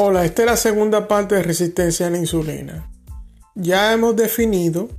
[0.00, 2.88] Hola, esta es la segunda parte de resistencia a la insulina.
[3.56, 4.90] Ya hemos definido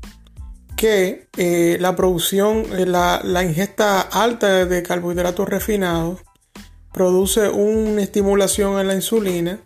[0.76, 6.20] que eh, la producción, eh, la, ingesta alta de carbohidratos refinados
[6.92, 9.62] produce una estimulación en la insulina,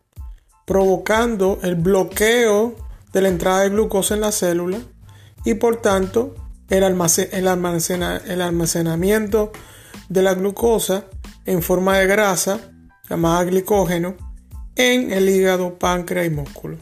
[0.68, 2.76] provocando el bloqueo
[3.12, 4.82] de la entrada de glucosa en la célula
[5.44, 6.36] y por tanto
[6.70, 9.52] el almacenamiento
[10.10, 11.06] de la glucosa
[11.48, 12.60] en forma de grasa
[13.10, 14.32] llamada glicógeno
[14.76, 16.78] en el hígado, páncreas y músculo.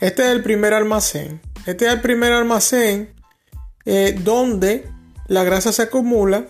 [0.00, 1.40] Este es el primer almacén.
[1.66, 3.14] Este es el primer almacén
[3.84, 4.88] eh, donde
[5.28, 6.46] la grasa se acumula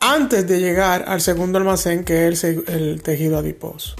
[0.00, 3.96] antes de llegar al segundo almacén que es el, el tejido adiposo.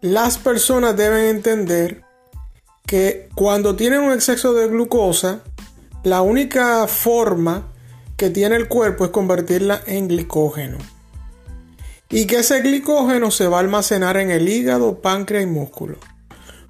[0.00, 2.02] Las personas deben entender
[2.86, 5.42] que cuando tienen un exceso de glucosa,
[6.02, 7.72] la única forma
[8.16, 10.78] que tiene el cuerpo es convertirla en glicógeno
[12.10, 15.98] y que ese glicógeno se va a almacenar en el hígado, páncreas y músculo.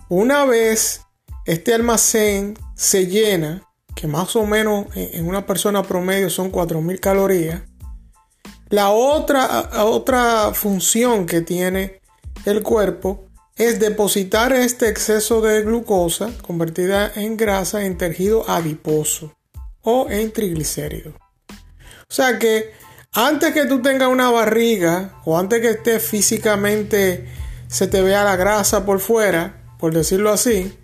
[0.08, 1.02] Una vez
[1.44, 3.62] este almacén se llena,
[3.94, 7.62] que más o menos en una persona promedio son 4.000 calorías,
[8.68, 12.00] la otra, otra función que tiene
[12.44, 19.34] el cuerpo es depositar este exceso de glucosa convertida en grasa en tejido adiposo
[19.82, 21.14] o en triglicéridos.
[22.10, 22.72] O sea que
[23.12, 27.28] antes que tú tengas una barriga o antes que estés físicamente
[27.68, 30.76] se te vea la grasa por fuera, por decirlo así,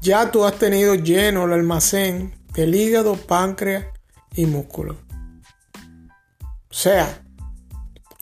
[0.00, 3.86] ya tú has tenido lleno el almacén del hígado, páncreas
[4.34, 4.96] y músculo.
[6.70, 7.22] O sea,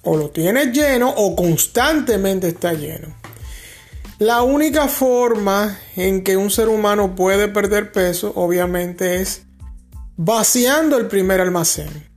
[0.03, 3.15] o lo tienes lleno o constantemente está lleno.
[4.19, 9.43] La única forma en que un ser humano puede perder peso, obviamente, es
[10.17, 12.09] vaciando el primer almacén.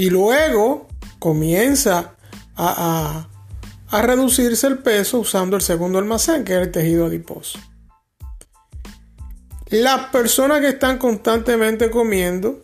[0.00, 2.14] Y luego comienza
[2.56, 3.28] a,
[3.92, 7.58] reducirse el peso usando el segundo almacén, que es el tejido adiposo.
[9.66, 12.62] Las personas que están constantemente comiendo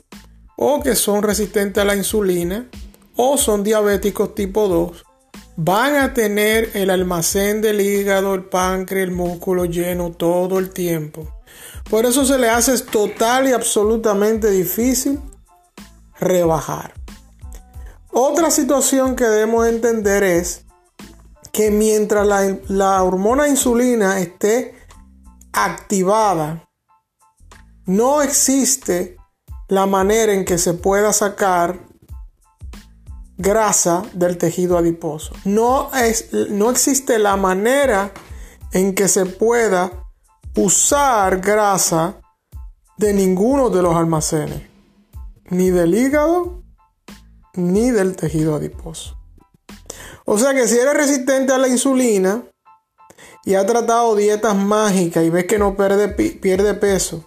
[0.57, 2.71] o que son resistentes a la insulina
[3.17, 5.05] o son diabéticos tipo 2
[5.57, 11.31] van a tener el almacén del hígado, el páncreas, el músculo lleno todo el tiempo.
[11.91, 15.21] Por eso se le hace total y absolutamente difícil
[16.19, 16.95] rebajar.
[18.19, 20.65] Otra situación que debemos entender es
[21.53, 22.27] que mientras
[22.67, 24.75] la, hormona insulina esté
[25.53, 26.67] activada,
[27.85, 29.19] no existe
[29.69, 31.79] la manera en que se pueda sacar
[33.37, 35.35] grasa del tejido adiposo.
[35.45, 38.13] No, es, no existe la manera
[38.73, 39.93] en que se pueda
[40.57, 42.19] usar grasa
[42.97, 44.63] de ninguno de los almacenes,
[45.51, 46.66] ni del hígado
[47.57, 49.17] ni del tejido adiposo.
[50.25, 52.45] O sea que si eres resistente a la insulina
[53.45, 57.25] y has tratado dietas mágicas y ves que no pierde, pierde peso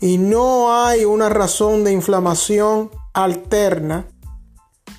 [0.00, 4.08] y no hay una razón de inflamación alterna,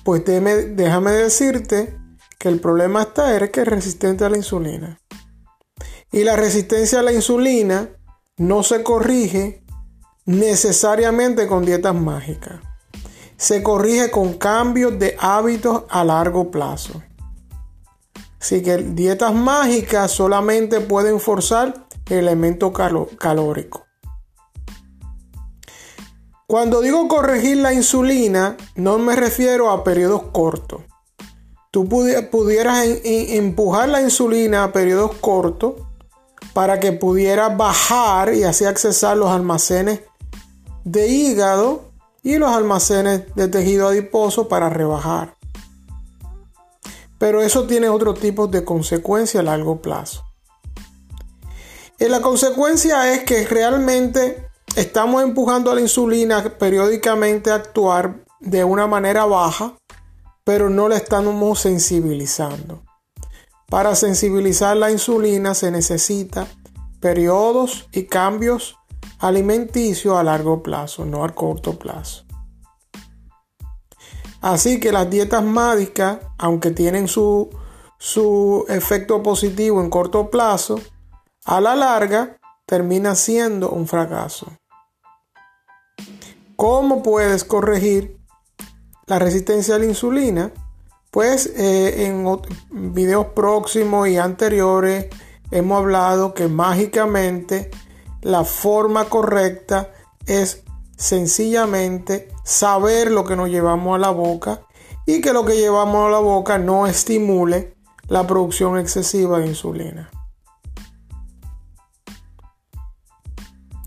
[0.04, 1.98] pues déjame decirte
[2.38, 5.00] que el problema está es que es resistente a la insulina.
[6.12, 7.88] Y la resistencia a la insulina
[8.36, 9.64] no se corrige
[10.26, 12.60] necesariamente con dietas mágicas
[13.42, 17.02] se corrige con cambios de hábitos a largo plazo.
[18.40, 23.84] Así que dietas mágicas solamente pueden forzar el elemento calórico.
[26.46, 30.82] Cuando digo corregir la insulina, no me refiero a periodos cortos.
[31.72, 35.74] Tú pudieras empujar la insulina a periodos cortos
[36.52, 40.02] para que pudiera bajar y así accesar los almacenes
[40.84, 41.91] de hígado
[42.22, 45.36] y los almacenes de tejido adiposo para rebajar.
[47.18, 50.24] Pero eso tiene otro tipo de consecuencia a largo plazo.
[51.98, 58.64] Y la consecuencia es que realmente estamos empujando a la insulina periódicamente a actuar de
[58.64, 59.76] una manera baja,
[60.44, 62.82] pero no la estamos sensibilizando.
[63.68, 66.46] Para sensibilizar la insulina se necesita
[67.00, 68.76] periodos y cambios
[69.22, 72.24] alimenticio a largo plazo, no a corto plazo.
[74.40, 77.48] Así que las dietas mágicas, aunque tienen su,
[77.98, 80.80] su efecto positivo en corto plazo,
[81.44, 82.36] a la larga
[82.66, 84.48] termina siendo un fracaso.
[86.56, 88.18] ¿Cómo puedes corregir
[89.06, 90.52] la resistencia a la insulina?
[91.12, 92.26] Pues eh, en
[92.92, 95.06] videos próximos y anteriores
[95.52, 97.70] hemos hablado que mágicamente
[98.22, 99.90] la forma correcta
[100.26, 100.62] es
[100.96, 104.62] sencillamente saber lo que nos llevamos a la boca
[105.04, 107.76] y que lo que llevamos a la boca no estimule
[108.08, 110.10] la producción excesiva de insulina.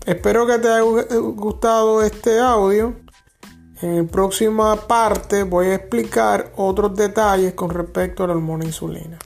[0.04, 2.94] Espero que te haya gustado este audio.
[3.82, 9.18] En la próxima parte voy a explicar otros detalles con respecto a la hormona insulina.